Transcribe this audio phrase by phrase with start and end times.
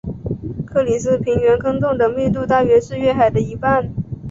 [0.65, 3.93] 克里斯平原坑洞的密度大约是月海的一半。